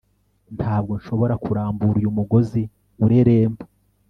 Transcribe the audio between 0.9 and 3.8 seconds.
nshobora kurambura uyu mugozi ureremba